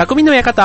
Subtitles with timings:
[0.00, 0.62] 匠の館。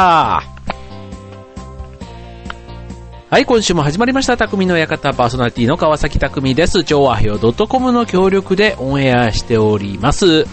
[3.30, 4.38] はい、今週も始まりました。
[4.38, 6.86] 匠の館パーソナリティの川崎匠です。
[6.86, 10.46] 超和平 .com の協力でオンエアしております。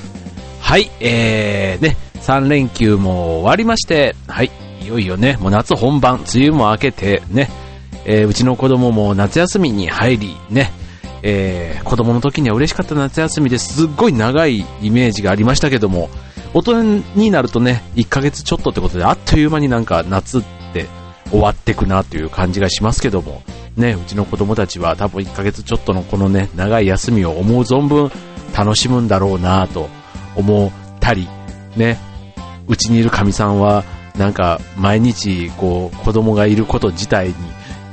[0.59, 4.51] はい、えー、ね、3連休も終わりまして、はい、
[4.81, 7.51] いよいよね、もう夏本番、梅雨も明けて、ね、
[8.05, 10.73] えー、うちの子供も夏休みに入り、ね、
[11.23, 16.11] えー、子供の時には嬉しかった夏休みですっごい長いイメージがありましたけども、
[16.55, 16.83] 大人
[17.15, 20.43] になるとね、1ヶ月ちょっとってことで、あっという間になんか夏っ
[20.73, 20.87] て
[21.31, 23.43] 終わってくなという感じがしますけども、
[23.77, 28.11] ね、うちの子供たちは多分1ヶ月ちょっとのこのね、長い休みを思う存分
[28.57, 29.89] 楽しむんだろうなと
[30.37, 30.71] 思っ
[31.01, 31.27] たり、
[31.77, 31.99] ね、
[32.69, 33.85] うちにいる神さんは、
[34.19, 37.35] なんか毎日こう子供がいること自体に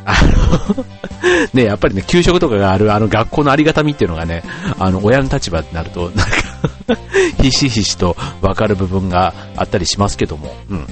[0.05, 0.13] あ
[0.75, 0.85] の
[1.53, 4.43] ね、やっぱりね、給食とかがあるあの学校のありがたみっていうのがね、
[4.79, 6.48] あの、親の立場になると、なんか
[7.41, 10.87] ひしひしとわかる部分があったりしますけども、うん。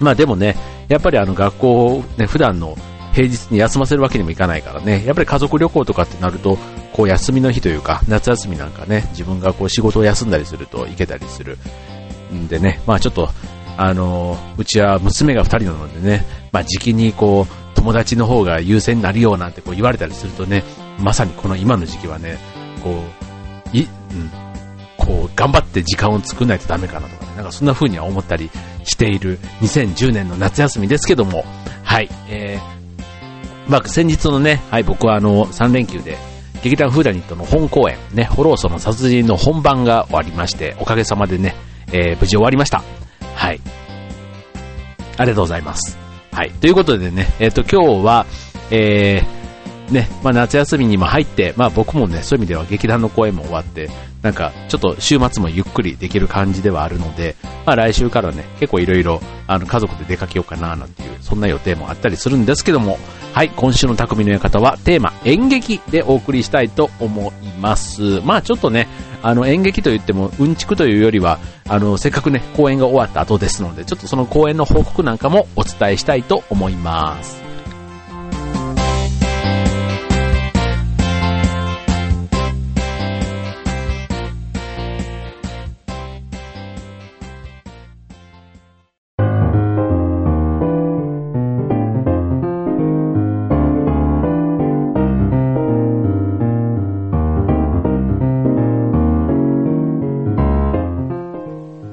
[0.00, 0.56] まあでもね、
[0.88, 2.76] やっぱりあの学校をね、普段の
[3.12, 6.58] 平日に休ませるわけにもいかないからね、やっぱり家族旅行とかってなると、
[6.92, 11.58] こう休みの日というか、夏休みなんかね、自分がこう仕事を休んだりすると行けたりする。
[12.32, 13.30] んでね、まあちょっと、
[13.76, 20.62] あのうちは娘が2人なのでね、まあ時期にこう、友達の方が優先になるようなんてこう言われたりするとね、
[20.98, 22.38] まさにこの今の時期はね、
[22.82, 23.02] こ
[23.74, 23.88] う、い、
[25.04, 28.50] こう、頑張って時間を作らないとダメかなとかね、なんかそんな風には思ったり
[28.84, 31.44] している2010年の夏休みですけども、
[31.82, 36.16] はい、えー、まあ先日のね、はい、僕はあの、3連休で、
[36.62, 41.56] 劇団フーダニットの本公演、ね、ホローソの殺人の本番が終わりまして、おかげさまでね、
[41.88, 42.84] えー、無事終わりました。
[43.34, 43.60] はい。
[45.16, 45.98] ありがとうございます。
[46.30, 46.50] はい。
[46.52, 48.26] ということでね、えっ、ー、と、今日は、
[48.70, 49.41] えー、
[49.92, 53.90] ね、まあ、夏休みにも入って、まあ、僕もね、そういう意味では劇団の公演も終わって、
[54.22, 57.34] なんか、ちょっと週末もゆっくりできる感じではあるので、
[57.66, 62.98] まあ、来週からね、結構いろいろ、あの、家族で出かけようかな、なんていう、そんな予定もあったりするんですけども、
[63.32, 68.20] はい、今週の匠の館はテーマ、演劇でお送りしたいと思います。
[68.24, 68.88] まあ、ちょっとね、
[69.22, 71.38] あの、演劇といっても、うんちくというよりは、
[71.68, 77.41] あの、せっかくね、公演が終わった後ですので、ちょっとその公演の報告なんかもお伝えしたいと思います。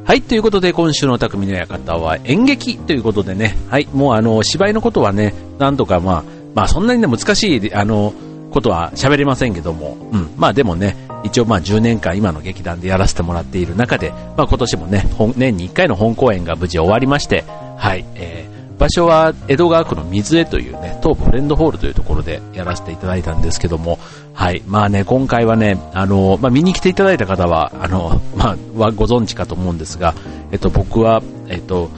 [0.09, 6.23] はい、ということで今週の匠の館は演劇ということでね、はい、もうあの、芝居のことはね、なんとかまあ、
[6.55, 8.15] まあそんなにね、難しい、あの、
[8.49, 15.05] ことは喋れませんけども、うん、まあでもね、一応まあ10年間今の劇団でやらせてもらっている中で、まあ今年もね、
[15.37, 17.45] 年に1回の本公演が無事終わりまして、
[17.77, 18.49] はい、え
[18.79, 23.99] 場所は江戸川区の水江というね、東フレンドホールというところでやらせていただいたんですけども、
[24.33, 24.63] はい。
[24.65, 30.15] まあね、今回はね、あの、まあ見に来ていただいた方は、あの、まあ、はご存知かと思うんですが、
[30.53, 31.89] えっと、僕は、えっと、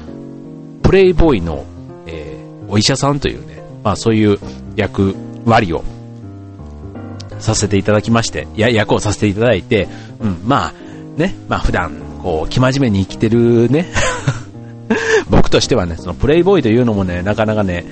[0.81, 1.65] プレイボーイの、
[2.07, 4.39] えー、お医者さんというね、まあそういう
[4.75, 5.15] 役
[5.45, 5.83] 割を
[7.37, 9.87] させていただきまして、や、役をさせていただいて、
[10.19, 10.73] うん、まあ、
[11.15, 11.91] ね、まあ普段、
[12.23, 13.85] こう、気真面目に生きてるね、
[15.29, 17.85] 僕としてはね、そのプレイボーイというのもね、なかなかね、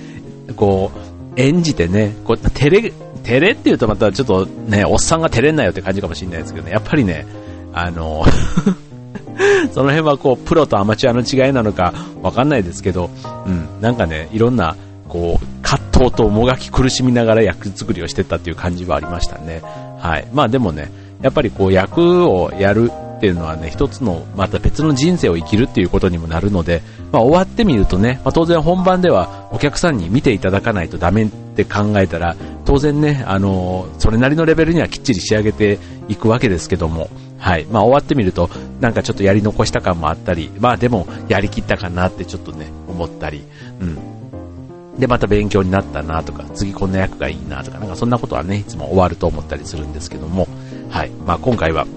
[0.56, 0.92] こ
[1.36, 2.92] う、演じてね、こう、照れ、
[3.24, 7.26] 照れっていうとまたちょっとね、おっさんが照れんなよって感じかもしれないですけどね、やっぱりね、
[7.74, 8.26] あの
[9.74, 13.10] その辺はこう、プロとアマチュアの違いなのかわかんないですけど、
[13.46, 14.76] うん、なんかね、いろんな、
[15.08, 19.62] こう、葛藤ともがき苦しみながら役作りをしてたっていう感じはありましたね。
[20.00, 20.28] はい。
[20.34, 26.82] まあでもね、やっぱりこう役をやるっていうのはね、一つのまた別の人生を生きるっていうことにもなるので、
[27.12, 37.10] まあ、終わってみるとね、まあ、当然本番ではお客さんに見ていただかないとダメって考えたら、当然ね、あのー、それなりのレベルにはきっちり仕上げていくわけですけども、
[37.40, 37.66] はい。
[37.66, 38.50] まあ、終わってみると、
[38.80, 43.44] なんかちょっとやり残した感もあったり、まあでも、やりきったかなってちょっとね、思ったり、
[43.82, 45.00] うん。
[45.00, 50.48] で、また勉強になったなとか、次こんな役がいいなとか、なんかそんなことはね、いつも終わると思ったりするんですけども、
[50.90, 51.12] はい。
[51.26, 51.88] まあ今回は、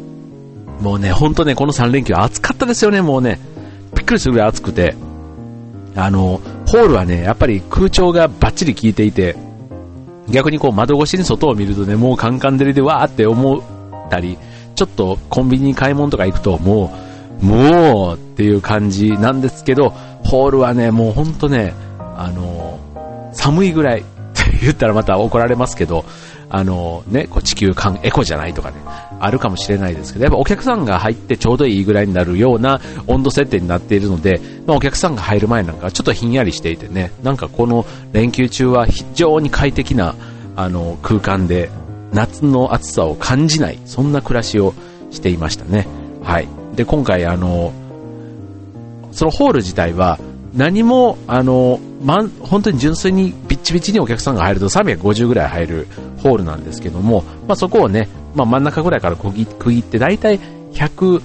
[0.81, 3.39] もうね、ほんとね、この3連休暑かったですよね、もうね。
[3.95, 4.95] びっくりするぐらい暑くて。
[5.95, 9.37] あの、ホールはね、やっぱり空調がバッチリ効いていて、
[10.29, 13.63] 逆にこう窓越しに外を見るとね、もうカンカン照りでわーって思っ
[14.09, 14.39] たり、
[14.75, 16.93] ちょっとコンビニに買い物とか行くとも
[17.43, 19.91] う、もうっていう感じなんですけど、
[20.25, 21.75] ホールはね、もうほんとね、
[22.17, 22.79] あの、
[23.33, 24.05] 寒いぐらい
[24.62, 26.05] 言ったらまた怒られますけど、
[26.49, 28.76] あのね、こう地球間エコじゃないとかね、
[29.20, 40.14] あるかもしれないですけど、やっぱお客さんが入ってちょうどいいぐらいになるような温度設定になっているので、まあ、お客さんが入る前なんかちょっとひんやりしていてね、なんかこの連休中は非常に快適な
[40.55, 41.70] あの空間で
[42.12, 44.75] 夏の暑さを感じない、そんな暮らしを
[45.11, 45.87] していましたね。
[46.23, 46.49] はい。
[46.75, 47.73] で、今回あの、
[49.12, 50.19] そのホール自体は
[50.54, 55.87] 何も、あの、ま、本当に純粋にビッチビチにお客さんが入ると350ぐらい入る
[56.19, 60.38] ホールなんですけども、まあ、そこをね、まあ、真ん中ぐらいから区切って大体
[60.72, 61.22] 100、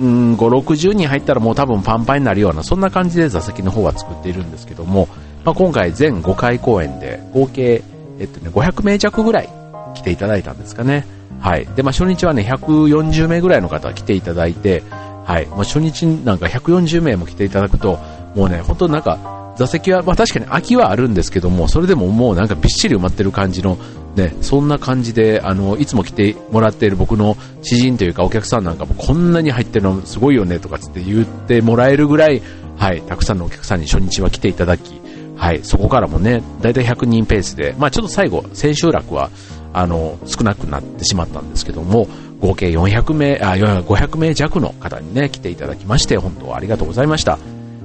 [0.00, 5.08] うん、5、60人入ったらもう多分パンパンになるような、そんな感じで座席の方は作っているんですけども、
[5.44, 7.82] まあ、今回全5回公演で合計、
[8.18, 9.48] えっとね、500名弱ぐらい
[9.94, 11.06] 来ていただいたんですかね。
[11.40, 11.66] はい。
[11.76, 14.82] で、まあ、初日はね、140名ぐらいの方来ていただいて、
[15.24, 15.46] はい。
[15.46, 17.98] まあ、初日なんか140名も来ていただくと、
[18.34, 23.78] もうね、本当なんか、座席は、まあ確かに空きはあるんですけども、それでももうなんかびっしり埋まってる感じの、
[24.16, 32.42] ね、そんな感じで、あの、いつも来てもらっている僕の知人というかお客さんなんかもこんなに入ってるのすごいよねとかつって言ってもらえるぐらい、
[32.78, 35.00] はい、たくさんのお客さんに初日は来ていただき、
[35.36, 39.30] はい、そこからもね、だいたい100人ペースで、まあちょっと最後、千秋楽は、
[39.72, 42.08] あの、少なくなってしまったんですけども、
[42.40, 47.38] 合計400名、あ、500名弱の方にね、来ていただきまして、本当はありがとうございました。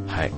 [0.07, 0.31] はい。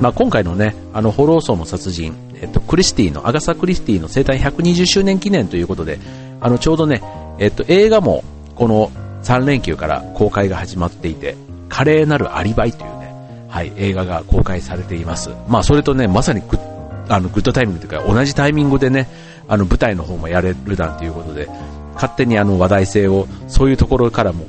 [0.00, 6.00] まあ、今回のね、あの、ホローソーの殺人、えっと、クリスティの、アガサ・クリスティの生誕120周年記念ということで、
[6.40, 7.02] あの、ちょうどね、
[7.38, 8.24] えっと、映画も、
[8.56, 8.90] この
[9.22, 11.36] 3連休から公開が始まっていて、
[11.68, 13.14] 華麗なるアリバイというね、
[13.48, 15.30] はい、映画が公開されています。
[15.48, 19.08] まあ、それとね、まさにグッ、あの、グッドタイミングというか、同じタイミングでね、
[19.48, 21.48] あの、舞台の方もやれるなんていうことで、
[21.94, 24.46] 勝手にあの話題性をそういうところからも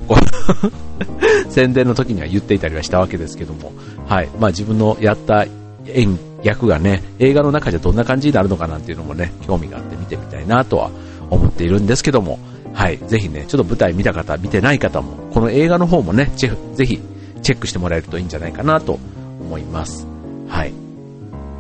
[1.50, 3.72] 宣伝の時には言っていたりはしたわけですけども、
[4.08, 4.30] はい。
[4.40, 5.46] まあ自分のやった
[5.88, 10.92] 演役がね、映画の中でどんな感じになるのかなんていうのもね、興味があって見てみたいなとは
[11.30, 12.40] 思っているんですけども、
[12.74, 12.98] はい。
[13.08, 16.50] ぜひね、ちょっと舞台見た方、見てない方も、この映画の方もね、ぜ
[16.86, 17.00] ひ
[17.42, 19.00] チェックしてもらえるといいんじゃないかなと
[19.42, 20.08] 思います。
[20.48, 20.74] はい。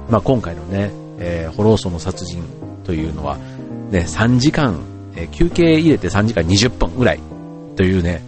[0.09, 2.43] まあ今回のね、えー、ホローソの殺人
[2.83, 3.37] というのは、
[3.91, 4.79] ね、3時間
[5.15, 7.19] え休憩入れて3時間20分ぐらい
[7.75, 8.21] というね、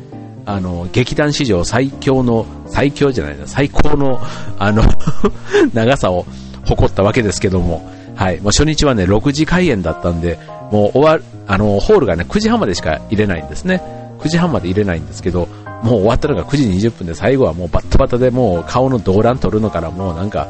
[0.46, 4.20] あの、劇団史上最強の、最強じゃないな、最高の、
[4.60, 4.84] あの
[5.74, 6.26] 長さを
[6.66, 10.40] 誇ったわけですけども、はい、もう初日はね、6時開演だったんで、
[10.72, 13.82] もう終わる、あの、ホールがね、9時半までしか入れないんですね。
[14.20, 15.48] 9時半まで入れないんですけど、
[15.84, 20.48] もう終わったのが9時20分で最後はもうバッタバタでもう顔の動乱取るのからもうなんか、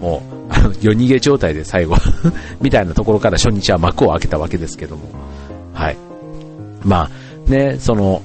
[0.00, 1.96] もう、夜逃げ状態で最後
[2.60, 5.02] みたいなところから初日は幕を開けたわけですけども、
[5.74, 5.96] はい。
[6.82, 8.22] まあ、ね、その、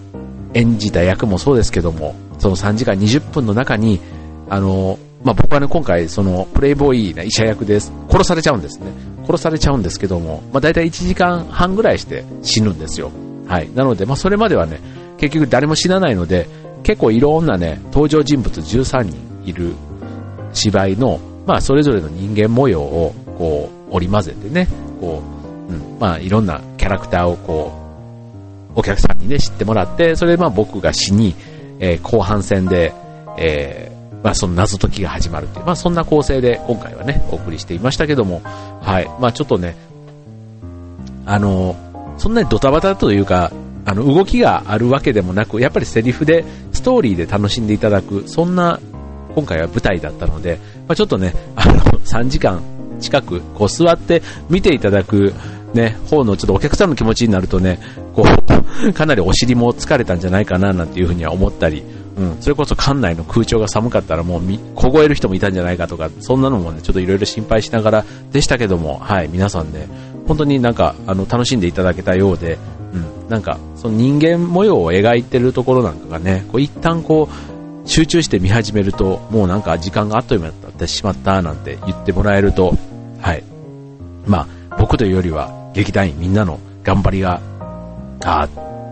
[0.54, 4.00] 演じた役もそうですけども、その3時間20分の中に、
[4.50, 7.92] あの、まあ、僕はね、今回、その、プレイボーイな医者役です。
[8.10, 8.88] 殺されちゃうんですね。
[9.26, 13.12] 殺されちゃうんですけども、まあ、大体1時間半ぐらいして死ぬんですよ。
[13.48, 13.70] はい。
[13.76, 14.80] なので、まあ、それまではね、
[15.18, 16.48] 結局誰も死なないので、
[16.84, 19.16] 結構いろんなね、登場人物13人
[19.46, 19.74] いる
[20.54, 24.68] 芝居の、まあ、それぞれの人間模様を、こう、織り交ぜてね、
[25.02, 25.39] こう、
[25.70, 27.72] うん、まあ、いろんなキャラクターをこ
[28.76, 31.36] う、お客さんにね、知ってもらって、それでまあ僕が死に、
[31.80, 32.94] えー、後半戦で、
[33.38, 38.42] えー、まあその謎解きが始まるっていう、まあそんな構成で今回はね、お送りしていましたけども、
[38.82, 39.76] はい、まあちょっとね、
[41.26, 41.76] あの、
[42.18, 43.52] そんなにドタバタというか、
[43.86, 48.80] あの、動きがあるわけでもなく、やっぱりセリフで、ストーリーで楽しんでいただく、そんな、
[49.36, 52.62] 今回は舞台だったので、まあ、ちょっとね、あの、3時間
[53.00, 55.34] 近く、こう座って見ていただく、
[55.74, 57.80] ね、方のちょっとお客さんの気持ちになるとね、
[58.14, 58.24] こ
[58.88, 61.84] う、 かなりお尻も疲れたんじゃないかななんていうふうには思ったり、
[62.18, 64.42] うん、それこそ館内の空調が寒かったらもう
[64.76, 69.88] 凍える人もいたんじゃないかとか、そんなのもね、ちょっといろいろ心配しながらでしたけども、はい、皆さんね、
[70.28, 72.58] 本当になんか、あの、楽しんでいただけたようで、
[72.94, 82.76] うん、なんか、その人間模様を描いてるところなんかがね、こう一旦こう、集中して見始めると、もうなんか時間があっという間になってしまったなんて言ってもらえると、
[83.22, 83.44] はい。
[84.28, 87.42] まあ、僕というよりは、劇団員みんなの頑張りが、
[88.24, 88.48] あ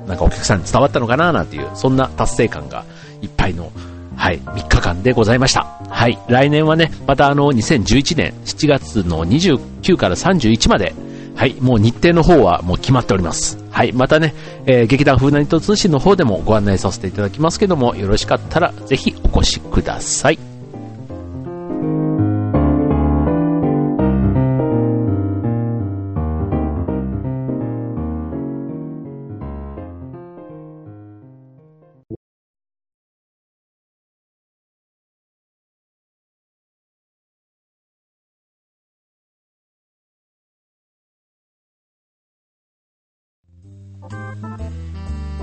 [0.08, 2.86] なんかお客さんに伝わったのかななんていう、そんな達成感が
[3.22, 3.72] いっぱいの、
[4.16, 5.66] はい、3日間でございました。
[5.90, 10.94] はい、来年はね、またあの、2011年7月の29から31まで、
[11.36, 13.64] はい、もう日程の方はもう決まっております。
[13.70, 14.34] はい、またね、
[14.66, 20.47] えー、劇団風なにと通信の方でもご案内させていただきますけども、よろしかったらぜひお越しください。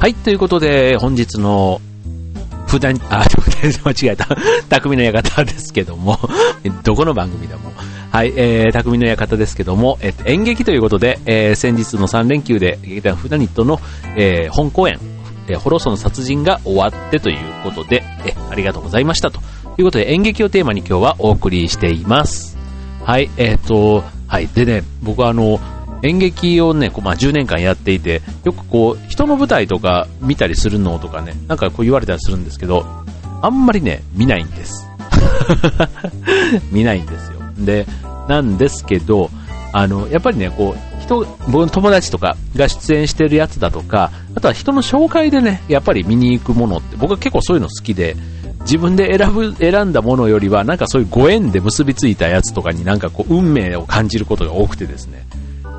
[0.04, 1.80] はい、ということで、本日の、
[2.66, 4.28] 普段、あ、間違えた。
[4.68, 6.18] 匠の館ですけども、
[6.84, 7.73] どこの番組だも。
[8.11, 13.80] はい、えー、匠の館ですけども、えっと、演劇ということで、えー、先日の3連休で、劇団フダニットの、
[14.14, 14.99] えー、本公演、
[15.49, 19.40] えー、ホロソの殺人が終わってということで、えありがとうございましたと。
[19.78, 22.58] いうことで、演劇をテーマに今日はお送りしています。
[23.04, 25.58] はい、えっ、ー、と、はい、でね、僕はあの、
[26.04, 32.85] 演劇をね、こうまあ、10年間やっていて、よくこう、人の舞台とか見たりするのとかね、なんかこう言われたりするんですけど、
[33.40, 34.87] あんまりね、見ないんです。
[36.71, 37.40] 見ないんですよ。
[37.59, 37.87] で、
[38.28, 39.31] なんですけど、
[39.73, 48.16] あの、やっぱりね、こう、人、僕の友達とかが出演してるやつだとか、あとは人の紹介でね、やっぱり見に行くものって、僕は結構そういうの好きで、
[48.61, 55.26] 自分で選ぶ、選んだものよりは、なんかそういうご縁で結びついたやつとかになんかこう、運命を感じることが多くてですね、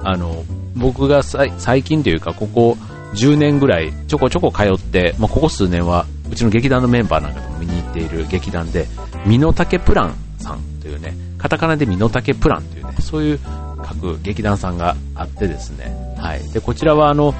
[0.03, 0.43] あの、
[0.75, 2.77] 僕が最近というか、ここ
[3.15, 8.87] 10年ぐらいちょこちょこ通って、まあ、ここ数年はうちの劇団のメンバーなんかでも見に行っている劇団で、
[9.25, 13.39] 身の丈プランさんというね、カタカナで身の丈プランというね、そういう
[13.83, 16.51] 各劇団さんがあってですね、はい。
[16.51, 17.33] で、こちらはあの、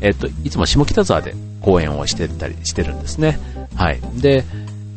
[0.00, 3.38] えっと、いつも下北沢で公演をしてたりしてるんですね。
[3.74, 4.00] はい。
[4.16, 4.44] で、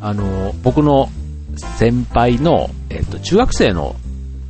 [0.01, 1.09] あの、僕の
[1.77, 3.95] 先輩の、えっと、中学生の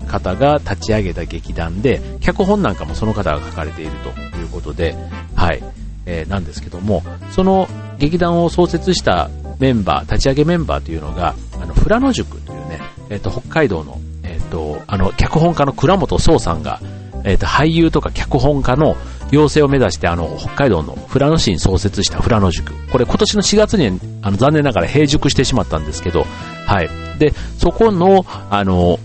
[0.09, 4.95] 方が立ち上げた劇団で、脚本なんかもその方が書かれているということで、
[5.35, 5.63] はい、
[6.05, 16.81] えー、なんですけども、その劇団を創設したメンバー、立ち上げメンバーというのが、あの、富良野塾というね、えっ、ー、と、北海道の、えっ、ー、と、あの、脚本家の倉本壮さんが、
[17.25, 18.95] えっ、と、俳優とか脚本家の
[19.31, 22.73] 養成を目指して、あの、北海道の富良野市に創設した富良野塾。
[22.89, 26.25] これ今年の4月に、あの、残念ながら閉塾してしまったんですけど、
[26.65, 26.89] はい。
[27.19, 28.99] で、そこの、あの、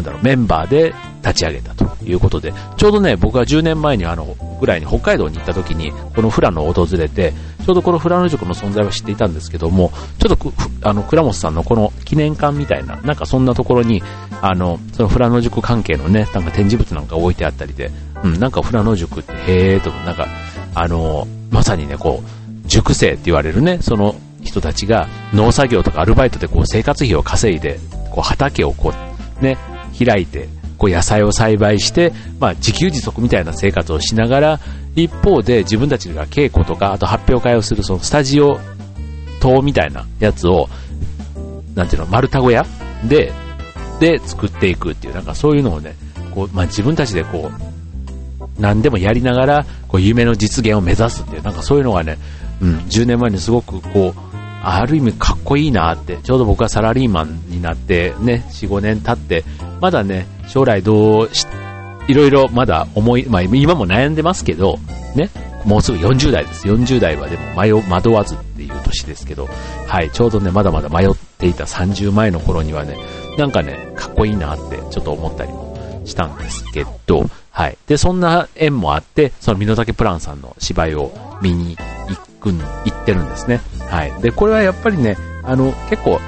[0.00, 7.32] なんだろう、メンバーで立ち上げたということで、ちょうどね、僕が10年前にあの、ぐらいに北海道に行った時に、この富良野を訪れて、
[7.64, 10.52] ちょうどこの富良野塾の存在は知っていたんですけども、ちょっと
[10.82, 14.02] あの、倉本さんのこの記念館みたいな、なんかそんなところに、
[14.40, 17.90] あの、その富良野塾関係のね、なんか展示物なんか置いてあったりで、
[18.24, 20.26] うん、なんか富良野塾って、へーと、なんか、
[20.74, 27.78] あの、まさにね、こう、塾生って言われるね、その人たちが農作業とかアルバイトでこう生活費を稼いで、
[28.10, 28.92] こう畑をこ
[29.40, 29.56] う、ね、
[30.04, 34.60] 開いて、こう野菜を栽培して、まあ、自給自足みたいな生活をしながら、
[34.96, 38.58] 一方で自分たちが稽古とか、あと発表会をするそのスタジオ
[39.40, 40.68] 棟みたいなやつを、
[41.74, 42.64] なんていうの、丸太小屋
[43.04, 43.32] で、
[44.00, 45.94] で作っていくっていう、なんかそういうのをね、
[46.34, 52.18] こう、まあ、自分たちでこう、何でもやりながら、こう、夢の実現を目指すっていう、なんかそういうのがね、
[52.62, 54.29] うん、10年前にすごくこう、
[54.62, 59.44] ある意味かっこいいなって、ちょうど僕がサラリーマンになってね、4、5年経って、
[59.80, 61.46] まだね、将来どうし、
[62.08, 64.78] いろいろまだ思い、まあ今も悩んでますけど、
[65.14, 65.30] ね、
[65.64, 66.68] もうすぐ40代です。
[66.68, 69.48] 40代はでも迷、惑わずっていう年ですけど、
[69.86, 72.96] はい、ちょうどね、まだまだ迷っていた30前の頃にはね、
[73.38, 77.76] なんかね、かっこいいなってちょっと思ったりもしたんですけど、はい。
[77.86, 81.12] で、そんな縁もあって、その身の丈プランさんの芝居を
[81.42, 81.76] 見に
[82.08, 83.60] 行く、行ってるんですね。
[83.90, 84.22] はい。
[84.22, 86.20] で、これはやっぱりね、あの、結構、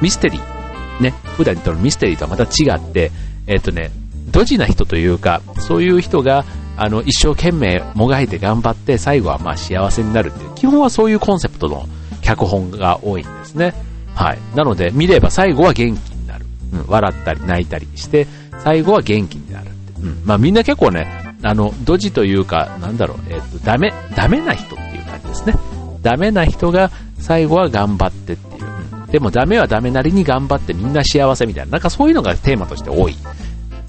[0.00, 3.10] ミステリー、ね、普段にとのミステリーとはまた違って、
[3.46, 3.90] えっ、ー、とね、
[4.30, 6.44] ドジな人というか、そういう人が、
[6.76, 11.86] あの、一生懸命もがいて頑張って、最後はまあ幸せになるっていう、基本はそういうコンセプトの
[12.22, 13.74] 脚本が多いんですね。
[14.14, 14.38] はい。
[14.54, 16.46] なので、見れば最後は元気になる。
[16.72, 18.26] うん、笑ったり泣いたりして、
[18.62, 20.00] 最後は元気になるって。
[20.00, 20.22] うん。
[20.24, 21.06] まあみんな結構ね、
[21.42, 25.54] あの、ドジというか、なんだろう、えっ、ー、と、ダメ、ダメな人っていう感じですね。
[26.02, 28.62] ダメな人が最後は頑張ってっていう。
[29.10, 33.16] でもダメはダメなりに頑張ってみんな幸せみたいな、なんかそういうのがテーマとして多い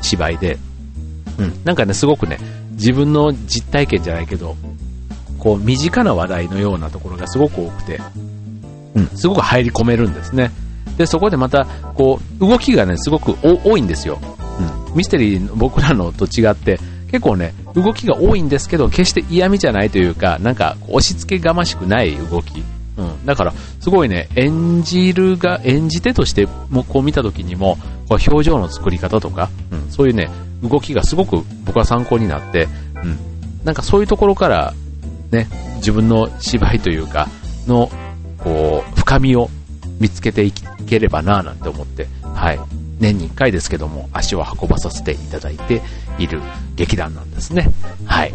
[0.01, 0.57] 芝居で、
[1.39, 2.37] うん、なんかね、すごくね、
[2.71, 4.55] 自分の実体験じゃないけど、
[5.39, 7.99] こう、身近な話題のようなところがすごく多くて、
[8.95, 10.51] うん、すごく入り込めるんですね。
[10.97, 11.65] で、そこでまた、
[11.95, 14.19] こう、動きがね、すごく多いんですよ。
[14.89, 14.95] うん。
[14.97, 16.79] ミステリー、僕らのと違って、
[17.13, 22.63] 結構ね、動きが多いんですけど、決して嫌味じゃないというか、なんか、押し付けがましくない動き。
[22.97, 23.23] うん。
[23.23, 27.77] だから、すごいね、演じるが、演じ手としてもこう見た時にも、
[28.09, 30.31] こう表情の作り方とか、うん、そういうね、
[30.63, 32.67] 動きがすごく僕は参考になって、
[33.03, 33.19] うん。
[33.63, 34.73] なんかそういうところから、
[35.29, 37.29] ね、自分の芝居というか、
[37.67, 37.91] の、
[38.39, 39.51] こう、深みを
[39.99, 42.59] 見つけていければなぁなんて思って、はい。
[43.03, 45.81] 年に1回ですけども、足を運ばさせていただいて
[46.17, 46.41] いる
[46.75, 47.69] 劇団なんですね。
[48.05, 48.33] はい。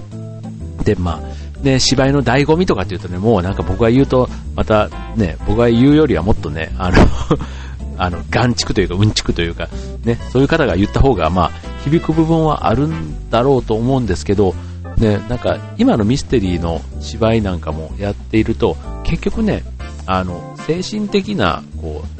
[0.84, 6.98] で、まあ、ね、芝居の醍醐味とかって言うとね、もうなんか僕が言うと、またね、僕が言うよりはもっとね、あの
[7.98, 9.68] あの、眼畜というか、うんちくというか、
[10.04, 11.50] ね、そういう方が言った方が、まあ、
[11.82, 14.54] 響く部分はあるんだろうと思うんですけど、
[14.98, 19.64] ね、なんか今のミステリーの芝居なんかもやっていると、結局ね、
[20.06, 22.17] あの、精神的な、こう、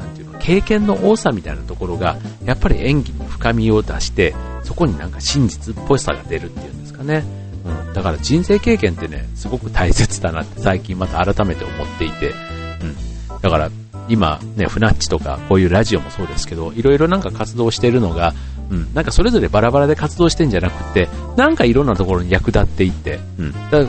[0.49, 7.23] 経験の多さみたいなところが、やっぱり演技に深みを出して、そこになんか真実っぽさが出るっていうんですかね。
[7.63, 12.33] うん、だから人生経験ってね、すごく大切だなって最近また改めて思っていて、
[12.81, 13.39] うん。
[13.41, 13.69] だから
[14.07, 18.33] 今ね、フナッチとかこういうラジオもそうですけど、いろいろなんか活動してるのが、
[18.71, 23.51] うん、なんかそれぞれバラバラで活動してんじゃなくて、なんかいろんなところに役立っていって、うん。
[23.69, 23.83] だ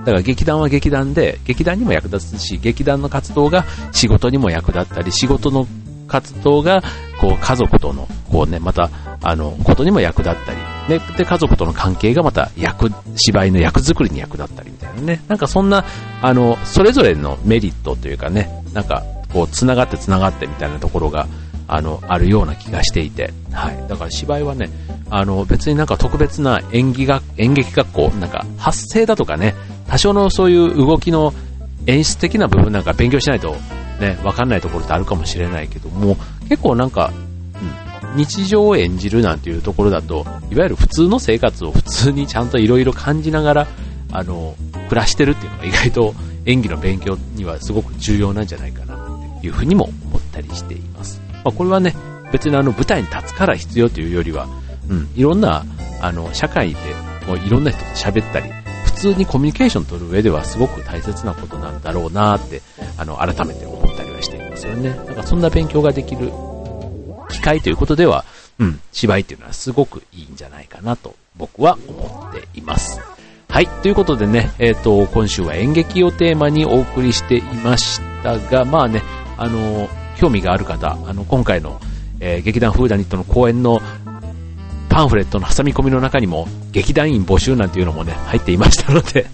[0.00, 5.68] だから劇団は劇団で、劇団にも役立つし、劇団の活動が仕事にも役立ったり、仕事の
[6.10, 6.82] 活動が、
[7.20, 8.90] こう、家族との、こうね、また、
[9.22, 15.22] あの、ことにも役立ったり、ね、で、家族との関係がまた役、芝居の役作りに役立ったりみたいなね。
[15.28, 15.84] なんかそんな、
[16.20, 21.28] あの、それぞれのメリットというかね、なんか、こう、繋がって繋がってみたいなところが、
[21.68, 23.88] あの、あるような気がしていて、はい。
[23.88, 24.70] だから芝居はね、
[25.08, 29.54] あの、別になんか特別な演技が、演劇学校、なんか発声だとかね、
[29.86, 31.32] 多少のそういう動きの
[31.86, 33.56] 演出的な部分なんか勉強しないと
[34.00, 36.16] ね、わかんないところってあるかもしれないけども、
[36.48, 37.12] 結構なんか、
[38.12, 43.66] うん、日常を演じるなんていうところだと、いわゆる普通の生活を普通にちゃんといろいろ感じながら、
[44.12, 44.56] あの、
[44.88, 46.14] 暮らしてるっていうのが意外と
[46.46, 48.96] 演技の勉強にはすごく重要なんじゃないかな
[49.38, 51.20] っていうふうにも思ったりしています。
[51.44, 51.94] まあ、これはね、
[52.32, 54.48] 別にあの舞台に立つから必要というよりは、
[54.88, 55.64] うん、いろんな、
[56.00, 56.78] あの、社会で
[57.26, 58.50] もういろんな人と喋ったり、
[58.84, 62.60] 普通にコミュニケーション取る上ではすごく大切なことなんだろうなって、
[62.98, 63.79] あの、改めて思
[64.68, 65.06] ったりはしていますよね。
[65.06, 66.32] なんかそんな勉強ができる
[67.30, 68.24] 機会ということでは、
[68.58, 73.00] うん、芝居っていうのはすごくいいんじゃないかなと僕は思っています。
[73.48, 73.66] はい。
[73.66, 79.02] ということでね、えっ、ー、と、今週は演劇をテーマにお送りしていましたが、まあね、
[79.36, 81.80] あの、興味がある方、あの、今回の、
[82.20, 83.80] えー、劇団フーダニットの公演の
[84.88, 89.26] パンフレットの挟み込みの中にも劇団員募集なんていうのもね、入っていましたので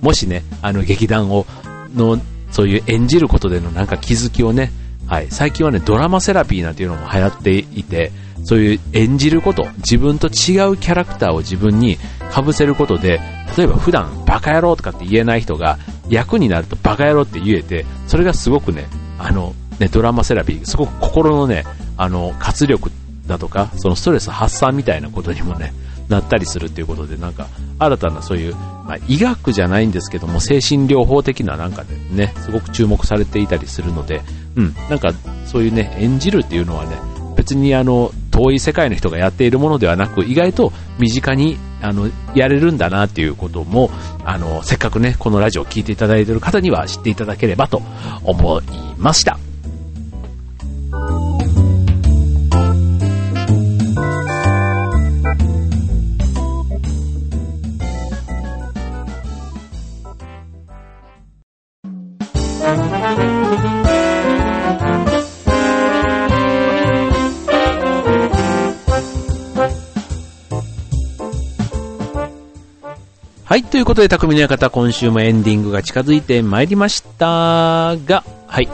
[0.00, 1.46] もしね、あの劇団を、
[1.94, 2.18] の、
[2.52, 4.70] そういう演じることでのなんか気づきをね、
[5.06, 8.12] はい、最近はね、ドラマセラピーなんていうのも流行っていて、
[8.44, 11.96] そういう演じること、自分と違うキャラクターを自分に
[12.34, 13.20] 被せることで、
[13.56, 18.86] 例えば普段バカ野郎とかって言えない人が役になるとバカ野郎って言えて、それがすごくね、
[19.18, 21.64] あの、ね、ドラマセラピー、すごく心のね、
[21.96, 22.90] あの、活力
[23.26, 25.72] だとか、そのストレス発散みたいなことにもね、
[26.08, 34.22] なったりするっていうことで、なんか、新たなそういう、まあ、医学じゃないんですけども、精神療法的ななんかでね、すごく注目されていたりするので、
[34.56, 35.12] うん、なんか、
[35.46, 36.96] そういうね、演じるっていうのはね、
[37.36, 43.90] 別にあの、遠い世界の人がやっているものではなく、意外と身近に、あの、やれるんだなっていうことも、
[44.24, 47.82] あの、せっかくね、このラジオを聴いていただいている方には知っていただければと
[48.24, 48.62] 思い
[48.98, 49.38] ました。
[73.52, 78.68] はい、ということで、匠の館、今週もエンディングが近づいてまいりましたが、はい。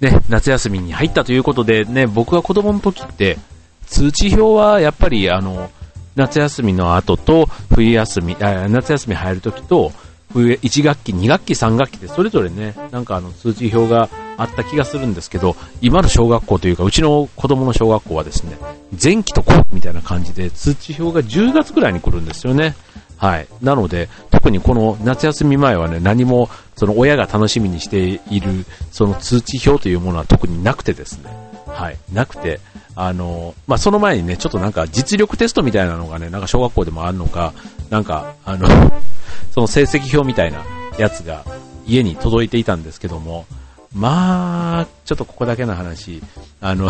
[0.00, 3.38] ね、夏休みに入ったということで、ね、僕が子供の時って、
[3.86, 5.70] 通知表はやっぱり、あの、
[6.16, 9.92] 夏休みの後と、冬休み、あ夏休み入る時と、
[10.32, 18.58] 冬、1学期、2学期、3学期ってそれぞれね、なんかあの通知表があった気がするんですけど、今の小学校というか、うちの子供の小学校はですね、
[19.00, 22.74] 前期と後期みたいな感じで通知表が10月ぐらいに来るんですよね。
[23.16, 23.48] はい。
[23.62, 31.30] なので、特にこの夏休み前はね、何も、その親が楽しみにしている、その通知表というものは特になくてですね。
[31.66, 31.98] はい。
[32.12, 32.60] なくて、
[32.94, 37.52] あの、まあ、その前にね、ちょっとなんか実力テストみたいなのがね、なんか小学校でもあるのか、
[37.90, 38.68] なんか、あの、
[39.52, 40.64] その成績表みたいな
[40.98, 41.44] やつが
[41.86, 43.46] 家に届いていたんですけども、
[43.94, 46.22] まあ、ちょっとここだけの話、
[46.60, 46.88] あの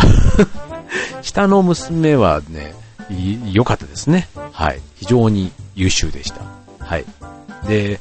[1.22, 2.74] 下の娘はね、
[3.52, 4.28] 良かったですね。
[4.52, 4.80] はい。
[4.96, 6.42] 非常に優秀でした。
[6.78, 7.04] はい。
[7.66, 8.00] で、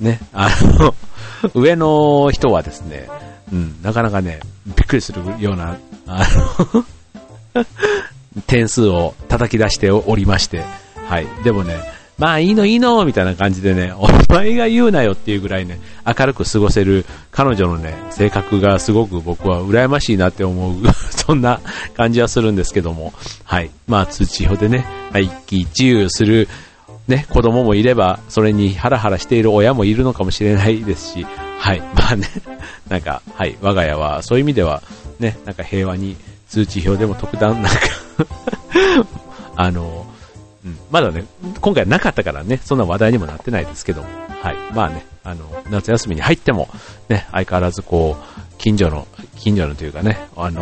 [0.00, 0.94] ね、あの
[1.54, 3.08] 上の人はですね、
[3.52, 6.26] うん、なかなかね、びっくりするような、あ
[7.54, 7.64] の
[8.46, 10.64] 点数を叩き出しておりまして、
[11.08, 11.26] はい。
[11.44, 20.74] でもね、まあいいのいいのみたいな感じでね、 お前が言うなよっていうぐらいね、明るく過ごせる彼女のね、性格がすごく僕は羨ましいなって思う、
[21.10, 21.60] そんな
[21.94, 23.12] 感じはするんですけども、
[23.44, 23.70] はい。
[23.86, 26.48] まあ通知表でね、一喜一憂する、
[27.06, 31.26] ね、子供もいれば、それにハラハラしている親もいるのかもしれないですし、
[31.58, 31.80] はい。
[31.94, 32.28] まあね、
[32.88, 33.56] なんか、はい。
[33.60, 34.82] 我が家はそういう意味では、
[35.20, 36.16] ね、なんか平和に
[36.48, 37.78] 通知表でも特段なんか
[39.56, 40.06] あの、
[40.66, 41.24] うん、まだね、
[41.60, 44.08] 今回なかったからね、そんな話題にもなってないですけども、
[44.42, 44.56] はい。
[44.74, 46.68] まあね、あの、夏休みに入っても、
[47.08, 50.60] ね、相変わらずこう、近所の、近所のというかね、あの、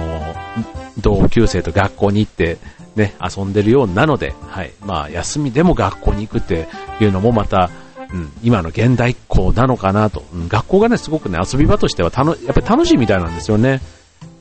[0.99, 2.59] 同級生と学校に行って、
[2.97, 4.73] ね、遊んでるようなので、はい。
[4.83, 6.69] まあ、休みでも学校に行くって
[7.01, 7.71] いうのもまた、
[8.13, 13.81] うん、今の現代っ子なのかなと、うん、学校がね、すごくね、遊び場としてはたの、やっぱり楽しいみたいなんですよね。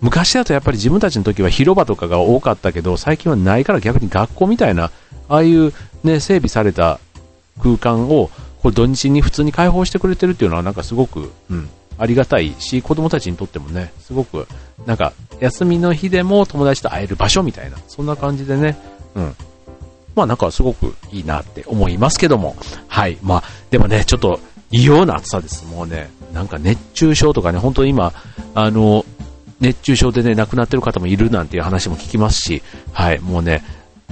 [0.01, 4.91] 昔だとやっぱり自分たちの時は広場とかが多かったけど、最近はないから逆に学校みたいな、
[5.29, 6.99] ああいうね、整備された
[7.61, 8.29] 空間を、
[8.61, 14.47] これ土日に普通に開放してくれてるっていうのはなんかすごく、うん、ありがたいし、子供たちにとってもね、すごく、
[14.85, 18.77] なんか、休みの日でも友達と会える場所みたいな、そんな感じでね、
[19.15, 19.35] うん。
[20.15, 22.55] まあなんかすごくいいなって思いますけども、
[22.87, 23.17] はい。
[23.21, 24.39] まあ、でもね、ちょっと
[24.71, 25.65] 異様な暑さです。
[25.65, 28.13] もうね、なんか熱中症とかね、本当に今、
[28.55, 29.05] あの、
[29.59, 33.63] 熱中症でね、亡くなってる方もいるなんていう話も聞きますし、はい、もうね、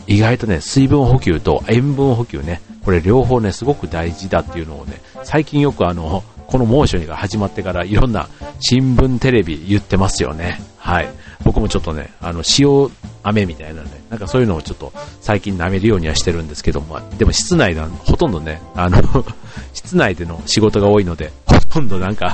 [0.07, 8.27] 意外とね、水分補給と塩分補給ね、これ両方ね、すごく大事だっていうのをね、最近よくあの、この猛暑が始まってからいろんな
[8.59, 10.61] 新聞テレビ言ってますよね。
[10.77, 11.09] はい。
[11.45, 12.91] 僕もちょっとね、あの、塩
[13.23, 19.01] 飴みたいなね、なんかそういうのをちょっと最近舐めるようにはしてるんですけども、でも室内なほとんどね、あの
[19.73, 22.33] 室内での仕事が多いので、ほとんどなんか、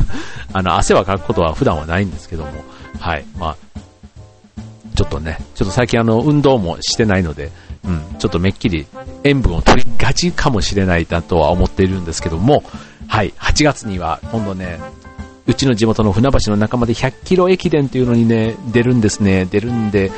[0.51, 2.51] あの、汗はかくことは普段はないんですけども、
[2.99, 3.25] はい。
[3.37, 3.79] まあ、
[4.97, 7.51] ちょっとね、ちょっと最近あの、運動もしてないので、
[7.85, 8.87] うん、ちょっとめっきり
[9.23, 12.63] 塩分を取りがちかもしれないなとは思っているんですけども、
[13.07, 14.79] はい、8月には今度ね、
[15.45, 19.45] うちの地元の船橋の仲間で100キロ駅伝っていうのにね、出るんですね。
[19.45, 20.09] 出るんで、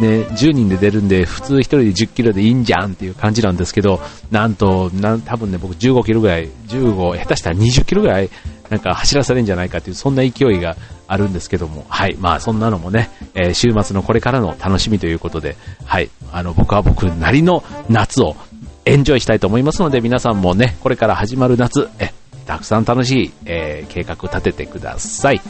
[0.00, 8.28] ね、10人で出るんで、普通1人で10キロでいいんじゃんっていう感じなんですけど、なんと、なん多分ね、僕15キロぐらい、15、下手したら20キロぐらい、
[8.68, 10.76] なんか走らされるんじゃないかっていう、そんな勢いが
[11.08, 18.36] あるんですけども、はい、まあそんなのもね、えー、週末のこれからの楽しみということで、はい、あの、僕は僕なりの夏を
[18.84, 22.12] エンジョイしたいと思いますので、皆さんもね、これから始まる夏、え、
[22.46, 25.40] たくさん楽しい、えー、計画立ててください。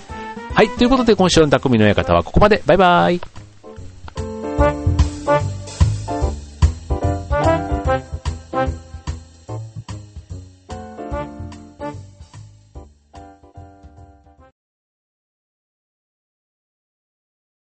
[0.53, 2.63] はい、ということで今週の匠の館はここまで。
[2.67, 3.46] バイバイ。